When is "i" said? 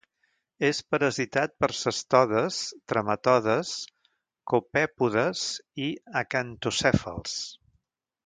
5.89-5.93